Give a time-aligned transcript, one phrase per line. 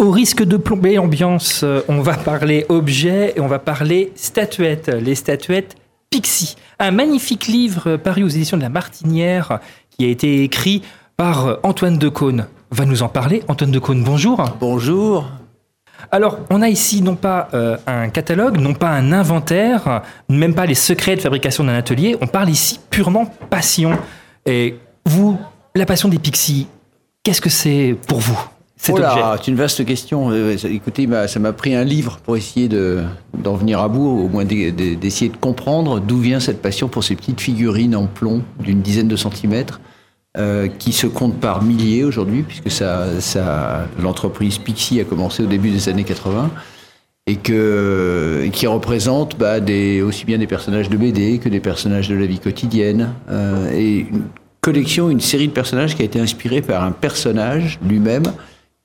[0.00, 4.88] Au risque de plomber l'ambiance, euh, on va parler objets et on va parler statuettes.
[4.88, 5.76] Les statuettes
[6.08, 6.56] Pixie.
[6.78, 9.60] Un magnifique livre paru aux éditions de la Martinière
[9.90, 10.80] qui a été écrit
[11.18, 12.46] par Antoine Decaune.
[12.70, 13.42] Va nous en parler.
[13.46, 14.42] Antoine Decaune, bonjour.
[14.58, 15.28] Bonjour.
[16.10, 20.64] Alors, on a ici non pas euh, un catalogue, non pas un inventaire, même pas
[20.64, 22.16] les secrets de fabrication d'un atelier.
[22.22, 23.98] On parle ici purement passion.
[24.46, 25.38] Et vous,
[25.74, 26.68] la passion des pixies,
[27.22, 28.42] qu'est-ce que c'est pour vous?
[28.82, 30.30] Cet Oh là, c'est une vaste question.
[30.30, 33.02] Euh, Écoutez, m'a- ça m'a pris un livre pour essayer de-
[33.36, 36.88] d'en venir à bout, au moins d'e- d'e- d'essayer de comprendre d'où vient cette passion
[36.88, 39.80] pour ces petites figurines en plomb d'une dizaine de centimètres,
[40.38, 45.46] euh, qui se comptent par milliers aujourd'hui, puisque ça, ça, l'entreprise Pixie a commencé au
[45.46, 46.50] début des années 80.
[47.26, 51.60] Et, que, et qui représente bah, des, aussi bien des personnages de BD que des
[51.60, 53.10] personnages de la vie quotidienne.
[53.30, 54.22] euh, et une
[54.62, 58.24] collection, une série de personnages qui a été inspirée par un personnage lui-même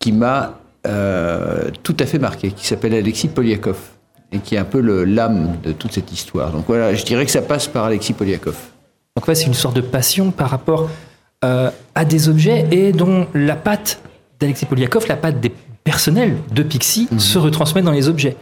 [0.06, 0.54] qui m'a
[0.86, 3.78] euh, tout à fait marqué, qui s'appelle Alexis Poliakov,
[4.32, 6.52] et qui est un peu le- l'âme de toute cette histoire.
[6.52, 8.56] Donc voilà, je dirais que ça passe par Alexis Poliakov.
[9.16, 10.92] Donc ouais, c'est une sorte de passion par rapport
[11.44, 14.00] euh, à des objets et dont la patte
[14.40, 15.52] d'Alexis Poliakov, la patte des
[15.84, 17.18] personnels de Pixie, Mhm.
[17.20, 18.38] se retransmet dans les objets.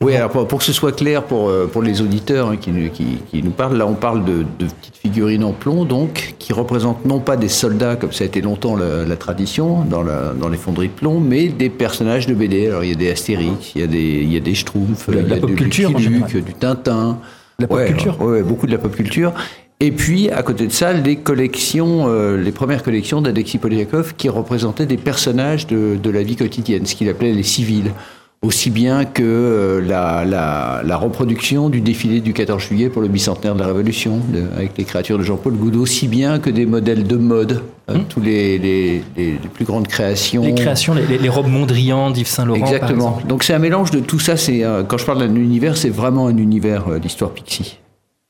[0.00, 2.70] Oui, alors pour, pour que ce soit clair pour, euh, pour les auditeurs hein, qui,
[2.70, 6.34] nous- qui, qui nous parlent, là on parle de, de petites figurines en plomb, donc,
[6.38, 10.02] qui représentent non pas des soldats, comme ça a été longtemps la, la tradition dans,
[10.02, 12.66] la- dans les fonderies de plomb, mais des personnages de BD.
[12.68, 15.08] Alors il y a des Astérix, il y a des, il y a des Schtroumpfs,
[15.08, 17.18] De la il y a pop du culture, du Tintin.
[17.58, 18.20] La pop Ouais, culture.
[18.20, 19.32] ouais, beaucoup de la pop culture.
[19.80, 24.28] Et puis, à côté de ça, les collections, euh, les premières collections d'Alexis Poliakov qui
[24.28, 27.92] représentaient des personnages de, de la vie quotidienne, ce qu'il appelait les civils.
[28.40, 33.08] Aussi bien que euh, la, la, la reproduction du défilé du 14 juillet pour le
[33.08, 36.64] bicentenaire de la Révolution, de- avec les créatures de Jean-Paul Goudot, aussi bien que des
[36.64, 40.42] modèles de mode, euh, tous les, les, les- les plus grandes créations.
[40.44, 40.46] Mmh.
[40.46, 42.60] Les créations, les, robes Mondrian d'Yves Saint Laurent.
[42.60, 43.18] par Exactement.
[43.28, 44.36] Donc c'est un mélange de tout ça.
[44.36, 47.78] C'est euh, quand je parle d'un univers, c'est vraiment un univers euh, d'histoire Pixie.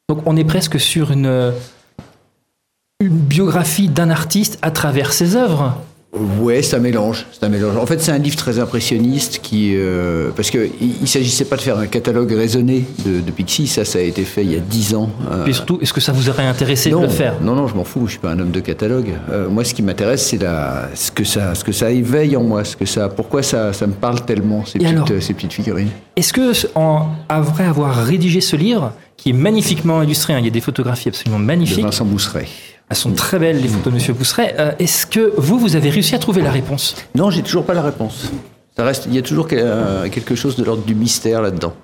[0.08, 1.50] Donc on est presque sur une, euh,
[3.00, 5.76] une biographie d'un artiste à travers ses œuvres.
[6.40, 7.26] Ouais, c'est un mélange.
[7.32, 7.76] C'est un mélange.
[7.76, 11.56] En fait, c'est un livre très impressionniste qui, euh, parce que il, il s'agissait pas
[11.56, 13.66] de faire un catalogue raisonné de, de Pixie.
[13.66, 15.10] Ça, ça a été fait il y a dix ans.
[15.30, 17.34] euh, Et surtout, est-ce que ça vous aurait intéressé non, de le faire?
[17.42, 18.06] non, non, je m'en fous.
[18.06, 19.10] Je suis pas un homme de catalogue.
[19.30, 22.42] Euh, moi, ce qui m'intéresse, c'est la, ce que ça, ce que ça éveille en
[22.42, 25.20] moi, ce que ça, pourquoi ça, ça me parle tellement ces Et petites, alors euh,
[25.20, 25.90] ces petites figurines.
[26.16, 30.48] Est-ce que, en, après avoir rédigé ce livre, qui est magnifiquement illustré, hein, il y
[30.48, 32.46] a des photographies absolument De magnifiques, Vincent Bousseret.
[32.90, 35.90] Elles sont très belles les photos de Monsieur Bousseret, euh, est-ce que vous, vous avez
[35.90, 36.94] réussi à trouver la réponse?
[37.14, 38.30] Non, j'ai toujours pas la réponse.
[38.76, 41.74] Ça reste, il y a toujours euh, quelque chose de l'ordre du mystère là-dedans.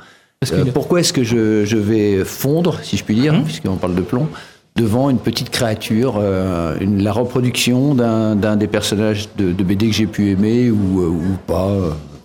[0.53, 4.03] Euh, pourquoi est-ce que je, je vais fondre, si je puis dire, puisqu'on parle de
[4.03, 4.28] plomb,
[4.76, 9.94] devant une petite créature, euh, une- la reproduction d'un des personnages de, de BD que
[9.94, 11.70] j'ai pu aimer ou, euh, ou pas,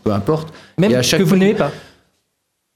[0.03, 0.53] peu importe.
[0.78, 1.72] Même à que vous n'aimez pas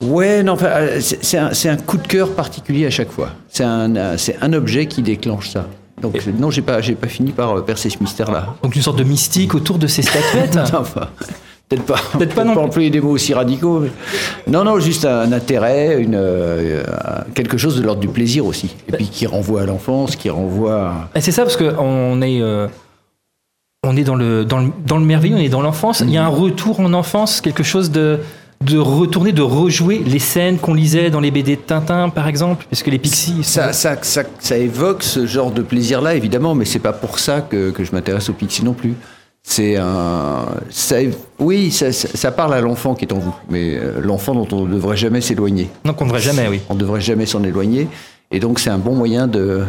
[0.04, 3.30] Ouais, non, enfin, c'est un, coup de cœur particulier à chaque fois.
[3.50, 5.68] C'est un, c'est un objet qui déclenche ça.
[6.04, 8.56] Donc non, j'ai pas, j'ai pas fini par euh, percer ce mystère-là.
[8.62, 11.08] Donc une sorte de mystique autour de ces statuettes Enfin,
[11.70, 11.96] peut-être pas.
[12.18, 12.62] Peut-être pas non plus.
[12.62, 13.80] employer des mots aussi radicaux.
[13.80, 13.92] mais-
[14.52, 16.84] Non, non, juste un intérêt, une, euh,
[17.34, 18.76] quelque chose de l'ordre du plaisir aussi.
[18.88, 20.94] Et puis qui renvoie à l'enfance, qui renvoie.
[21.16, 22.68] à- C'est ça, parce qu'on est, euh,
[23.86, 26.02] on est dans le, dans, le, dans le merveilleux, on est dans l'enfance.
[26.02, 28.20] Il y a un retour en enfance, quelque chose de,
[28.64, 32.66] de retourner, de rejouer les scènes qu'on lisait dans les BD de Tintin, par exemple,
[32.68, 33.44] puisque les Pixies...
[33.44, 37.42] Ça, ça, ça, ça évoque ce genre de plaisir-là, évidemment, mais c'est pas pour ça
[37.42, 38.96] que, que je m'intéresse au Pixie non plus.
[39.46, 40.96] C'est un, ça,
[41.38, 44.74] oui, ça, parle à l'enfant qui est en vous, mais euh, l'enfant dont on ne
[44.74, 45.70] devrait jamais s'éloigner.
[45.84, 46.62] Donc on ne devrait jamais, oui.
[46.70, 47.90] On ne devrait jamais s'en éloigner,
[48.32, 49.64] et donc c'est un bon moyen de,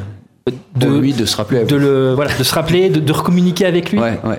[0.76, 1.60] De, lui de se rappeler.
[1.60, 3.98] À de, le, voilà, de se rappeler, de, de recommuniquer avec lui.
[3.98, 4.38] Ouais, ouais.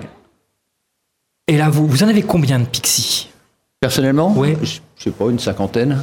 [1.48, 3.28] Et là, vous, vous en avez combien de Pixies?
[3.86, 4.56] Personnellement, Ouais.
[4.62, 5.98] je, je sais pas, une cinquantaine.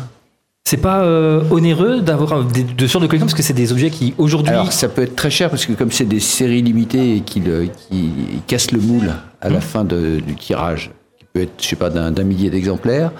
[0.65, 3.89] C'est pas euh, onéreux d'avoir des- de sortes de collection, parce que c'est des objets
[3.89, 4.51] qui, aujourd'hui...
[4.53, 7.69] Alors ça peut être très cher parce que comme c'est des séries limitées et qu'ils
[7.89, 8.11] qui
[8.47, 9.11] cassent le moule
[9.41, 9.53] à Mmh.
[9.53, 13.11] la fin de- du tirage, qui peut être, je sais pas, d'un d'un millier d'exemplaires,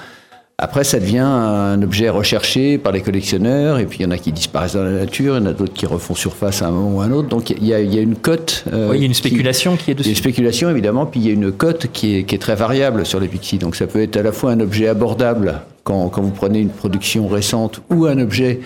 [0.57, 4.17] après ça devient un objet recherché par les collectionneurs et puis il y en a
[4.17, 6.71] qui disparaissent dans la nature, il y en a d'autres qui refont surface à un
[6.71, 8.63] moment ou à un autre, donc il y a, il y a une cote.
[8.71, 10.09] euh, oui, il y a une spéculation qui, est il y a dessus.
[10.09, 13.05] une spéculation évidemment, puis il y a une cote qui est, qui est très variable
[13.05, 13.57] sur les Pixies.
[13.57, 16.69] Donc ça peut être à la fois un objet abordable quand, quand vous prenez une
[16.69, 18.61] production récente ou un objet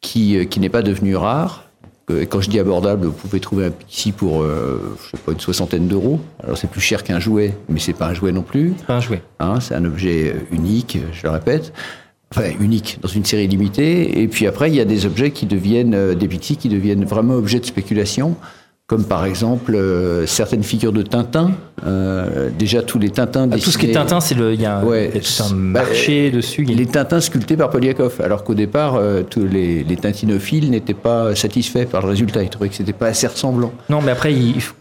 [0.00, 1.71] qui, euh, qui n'est pas devenu rare.
[2.12, 5.32] Euh, Quand je dis abordable, vous pouvez trouver un Pixie pour, euh, je sais pas,
[5.32, 6.20] une soixantaine d'euros.
[6.42, 8.74] Alors c'est plus cher qu'un jouet, mais c'est pas un jouet non plus.
[8.86, 9.22] Pas un jouet.
[9.40, 11.72] Hein, c'est un objet euh, unique, je le répète.
[12.34, 14.22] Enfin, unique dans une série limitée.
[14.22, 17.04] Et puis après, il y a des objets qui deviennent, euh, des Pixies qui deviennent
[17.04, 18.36] vraiment objets de spéculation
[18.92, 21.52] comme par exemple euh, certaines figures de Tintin.
[21.86, 24.66] Euh, déjà tous les Tintins Ah, tout ce qui est Tintin, c'est le, il y
[24.66, 26.66] a, un- Ouais, il y a tout un bah, marché dessus.
[26.66, 30.70] y a- Les Tintins sculptés par Poliakov, alors qu'au départ, euh, tous les, les tintinophiles
[30.70, 32.42] n'étaient pas satisfaits par le résultat.
[32.42, 33.72] Ils trouvaient que c'était pas assez ressemblant.
[33.88, 34.74] Non, mais après, il, faut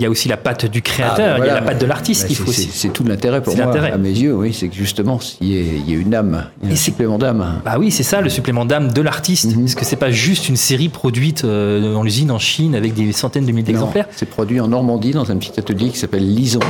[0.00, 1.80] il y a aussi la patte du créateur, Ah, ben il y a la patte
[1.80, 2.68] de l'artiste qu'il faut aussi.
[2.72, 3.90] C'est tout l'intérêt pour C'est moi, l'intérêt.
[3.92, 6.44] à mes yeux, oui, c'est que justement, il y, a, il y a une âme,
[6.62, 7.60] il y a Et un supplément d'âme.
[7.64, 9.54] Bah oui, c'est ça le supplément d'âme de l'artiste.
[9.56, 9.62] Mhm.
[9.62, 13.10] Parce que c'est pas juste une série produite euh, dans l'usine en Chine avec des
[13.12, 14.06] centaines de milliers d'exemplaires.
[14.14, 16.60] C'est produit en Normandie dans un petit atelier qui s'appelle Lison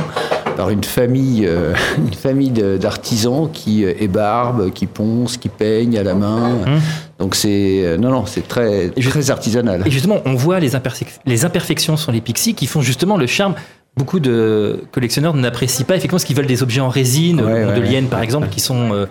[0.57, 5.97] par une famille, euh, une famille de- d'artisans qui euh, ébarbent, qui poncent, qui peignent
[5.99, 6.53] à la main.
[6.65, 6.79] Hum.
[7.19, 9.83] Donc c'est euh, non non c'est très très artisanal.
[9.85, 13.27] Et justement, on voit les, imperfec- les imperfections sur les pixies qui font justement le
[13.27, 13.55] charme.
[13.97, 17.71] Beaucoup de collectionneurs n'apprécient pas effectivement ce qu'ils veulent des objets en résine, Ouais, ou
[17.71, 19.05] de ouais, lienne par exemple, qui sont euh,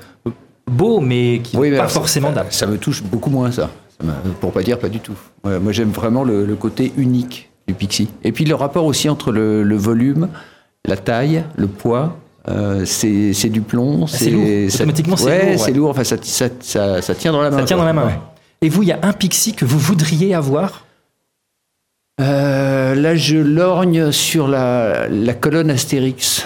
[0.71, 2.47] beaux mais qui n'ont Oui, mais pas forcément d'âme.
[2.51, 3.69] Ça me touche beaucoup moins ça.
[4.01, 4.07] Ça
[4.41, 5.17] pour pas dire pas du tout.
[5.45, 8.09] Ouais, moi j'aime vraiment le, le côté unique du Pixie.
[8.25, 10.29] Et puis le rapport aussi entre le, le volume,
[10.87, 12.17] la taille, le poids.
[12.49, 14.05] Euh, c'est du plomb.
[14.05, 14.47] Ah, c'est lourd.
[14.71, 15.59] ça- Automatiquement, c'est ouais, lourd, ouais.
[15.59, 15.91] c'est lourd.
[15.91, 17.59] Enfin, ça, ça, ça, ça tient dans la main.
[17.59, 17.85] Ça tient quoi.
[17.85, 18.07] dans la main.
[18.07, 18.19] Ouais.
[18.63, 20.85] Et vous, il y a un pixie que vous voudriez avoir?
[22.21, 26.45] Euh, là, je lorgne sur la, la colonne Astérix.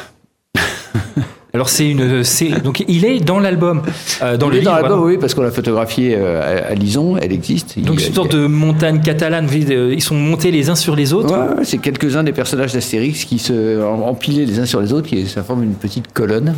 [1.54, 3.82] Alors c'est une, c'est donc il est dans l'album,
[4.22, 4.72] euh, dans Il le est livre.
[4.72, 7.78] dans l'album, oui, parce qu'on l'a photographié euh, à, à Lison, elle existe.
[7.78, 9.46] Donc Il- c'est une sorte de montagne catalane.
[9.52, 11.30] Ils sont montés les uns sur les autres.
[11.56, 15.08] Ouais, c'est quelques-uns des personnages d'Astérix qui se en- empilés les uns sur les autres,
[15.08, 16.54] qui ça forme une petite colonne.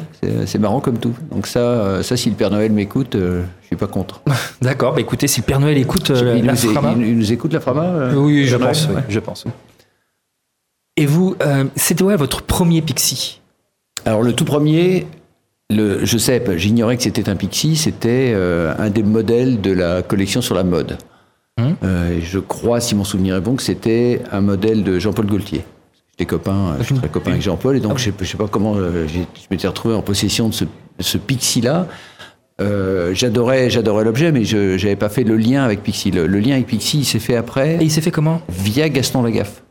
[0.46, 1.14] C'est marrant comme tout.
[1.32, 4.20] Donc ça, euh, ça si le Père Noël m'écoute, euh, je suis pas contre.
[4.62, 4.94] D'accord.
[4.94, 7.52] Bah écoutez, si le Père Noël écoute il, la nous, Frama- il- il nous écoute
[7.52, 9.02] la Frama oui, je pense, Ouais.
[9.08, 9.44] je pense.
[10.97, 11.35] Et vous,
[11.75, 13.40] c'était ouais, votre premier pixie?
[14.05, 15.06] Alors le tout premier,
[15.70, 20.02] le, je sais, j'ignorais que c'était un Pixie, c'était euh, un des modèles de la
[20.02, 20.99] collection sur la mode.
[21.58, 21.76] Hum.
[21.85, 25.64] Euh, je crois, si mon souvenir est bon, que c'était un modèle de Jean-Paul Gaultier.
[26.11, 28.37] J'étais copain, euh, je suis très copain avec Jean-Paul, et donc je, sais- je sais
[28.37, 29.19] pas comment, je
[29.50, 30.64] m'étais retrouvé en possession de ce,
[31.00, 31.87] ce Pixie-là.
[32.61, 36.12] Euh, j'adorais, j'adorais l'objet, mais je n'avais pas fait le lien avec Pixie.
[36.12, 38.43] Le, le lien avec Pixie, il s'est fait après Et il s'est fait comment?
[38.49, 39.63] via Gaston Lagaffe.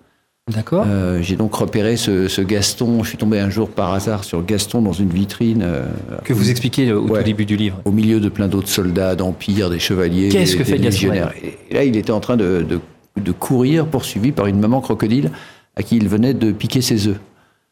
[0.51, 0.84] D'accord.
[0.86, 3.01] Euh, j'ai donc repéré ce, ce Gaston.
[3.01, 5.62] Je suis tombé un jour par hasard sur Gaston dans une vitrine.
[5.63, 5.86] euh,
[6.25, 7.19] que vous expliquez au Ouais.
[7.19, 7.80] tout début du livre.
[7.86, 11.13] au milieu de plein d'autres soldats, d'empires, des chevaliers, Qu'est-ce des, que fait Gaston.
[11.69, 12.80] Et là, il était en train de, de-
[13.22, 15.31] de courir, poursuivi par une maman crocodile
[15.78, 17.19] à qui il venait de piquer ses œufs.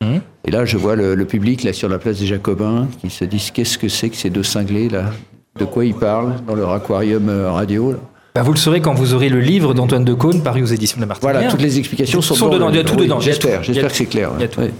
[0.01, 0.21] Hum.
[0.45, 3.25] Et là, je vois le, le public là sur la place des Jacobins qui se
[3.25, 5.11] disent qu'est-ce que c'est que ces deux cinglés là?
[5.59, 7.97] De quoi ils parlent dans leur aquarium euh, radio là?
[8.33, 10.97] Bah, vous le saurez quand vous aurez le livre d'Antoine de Caunes paru aux éditions
[10.97, 11.33] de la Martinière.
[11.33, 13.19] Voilà, toutes les explications sont, Sont dans dedans, il y a tout oui, dedans.
[13.19, 14.29] J'espère, j'espère que c'est clair.
[14.37, 14.49] Il y a ouais.
[14.49, 14.61] tout.
[14.61, 14.71] Ouais.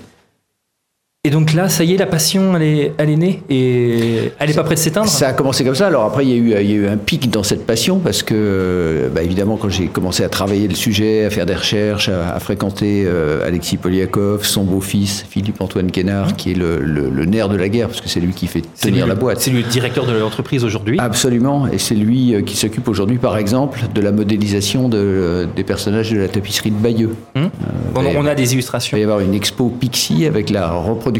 [1.23, 4.49] Et donc là, ça y est, la passion, elle est, elle est née et elle
[4.49, 5.07] est pas prête de s'éteindre.
[5.07, 5.85] Ça a commencé comme ça.
[5.85, 7.99] Alors après, il y a eu, il y a eu un pic dans cette passion
[7.99, 11.53] parce que, euh, bah, évidemment, quand j'ai commencé à travailler le sujet, à faire des
[11.53, 17.11] recherches, à, à fréquenter euh, Alexis Poliakov, son beau-fils Philippe-Antoine Quénard, qui est le, le-
[17.11, 19.41] le nerf de la guerre parce que c'est lui qui fait tenir lui- la boîte.
[19.41, 20.97] C'est le directeur de l'entreprise aujourd'hui.
[20.99, 25.45] Absolument, et c'est lui euh, qui s'occupe aujourd'hui, par exemple, de la modélisation de, euh,
[25.55, 27.13] des personnages de la tapisserie de Bayeux.
[27.35, 27.51] Hum
[27.93, 31.10] on, a des Il va illustrations y avoir une expo Pixie avec la reproduction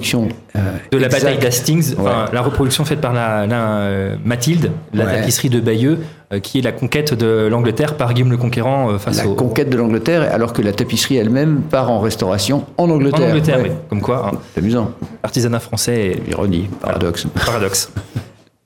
[0.56, 0.60] euh,
[0.92, 1.24] de la exacte.
[1.24, 5.16] bataille d'Hastings, enfin, la reproduction faite par la, la, euh, Mathilde, la Ouais.
[5.20, 6.00] tapisserie de Bayeux,
[6.34, 9.70] euh, qui est la conquête de l'Angleterre par Guillaume le Conquérant face La au, conquête
[9.70, 13.28] de l'Angleterre, alors que la tapisserie elle-même part en restauration en en Angleterre.
[13.30, 13.58] Angleterre.
[13.58, 13.70] Ouais.
[13.70, 13.76] oui.
[13.90, 14.92] Comme quoi, hein, C'est amusant.
[15.24, 17.26] artisanat français et Ironie, paradoxe.
[17.46, 17.92] paradoxe.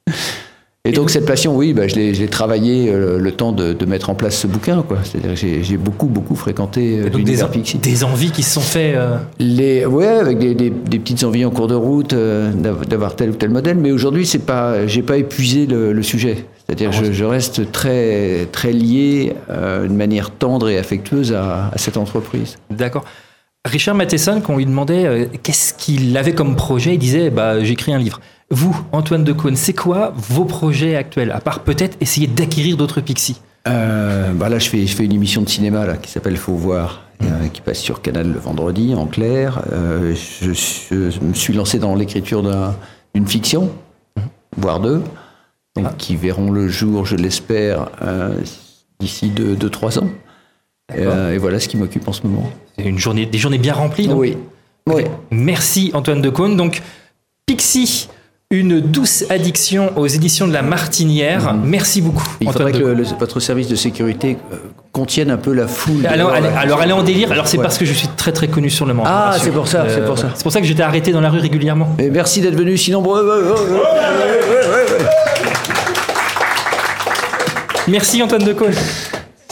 [0.86, 3.74] Et donc cette passion, oui, bah, je l'ai je l'ai travaillé euh, le temps de,
[3.74, 4.84] de mettre en place ce bouquin.
[5.04, 7.78] C'est-à-dire que j'ai- beaucoup, beaucoup fréquenté euh, des, l'univers Pixie.
[7.80, 8.96] des envies qui se sont faites.
[8.96, 12.86] euh, Les, ouais, avec des, des- des petites envies en cours de route euh, d'av-
[12.88, 13.78] d'avoir tel ou tel modèle.
[13.78, 16.46] Mais aujourd'hui, pas, j'ai pas épuisé le, le sujet.
[16.68, 21.96] C'est-à-dire, je, je reste très, très lié de manière tendre et affectueuse à, à cette
[21.98, 22.58] entreprise.
[22.72, 23.06] D'accord.
[23.66, 27.64] Richard Matheson, quand on lui demandait euh, qu'est-ce qu'il avait comme projet, il disait bah,
[27.64, 28.20] J'écris un livre.
[28.52, 33.02] Vous, Antoine de Caunes, c'est quoi vos projets actuels À part peut-être essayer d'acquérir d'autres
[33.02, 33.42] pixies?
[33.68, 36.54] Euh, bah là, je fais, je fais une émission de cinéma là, qui s'appelle Faut
[36.54, 39.64] voir, euh, qui passe sur Canal le vendredi en clair.
[39.72, 42.76] Je, je me suis lancé dans l'écriture d'un-
[43.16, 43.72] d'une fiction,
[44.58, 45.02] voire deux,
[45.76, 47.90] donc, qui verront le jour, je l'espère,
[49.00, 50.10] d'ici 2-3 ans.
[50.96, 52.52] Et voilà ce qui m'occupe en ce moment.
[52.78, 54.08] C'est une journée, des journées bien remplies.
[54.08, 54.20] donc.
[54.20, 54.38] Oui.
[54.88, 55.04] oui.
[55.32, 56.56] Merci Antoine de Caunes.
[56.58, 56.82] Donc,
[57.46, 58.10] Pixie,
[58.52, 61.54] une douce addiction aux éditions de la Martinière.
[61.54, 62.28] Merci beaucoup.
[62.42, 62.98] Il Antoine faudrait que Caunes.
[62.98, 64.58] le- le- votre service de sécurité euh,
[64.92, 66.06] contienne un peu la foule.
[66.06, 67.32] Alors, elle, alors, elle est en délire.
[67.32, 67.64] Alors, c'est Ouais.
[67.64, 69.04] parce que je suis très très connu sur le Mans.
[69.06, 70.32] Ah, c'est pour ça, c'est pour ça.
[70.36, 71.96] C'est pour ça que j'étais arrêté dans la rue régulièrement.
[72.00, 73.56] Et merci d'être venu si nombreux.
[77.88, 78.74] Merci Antoine de Caunes.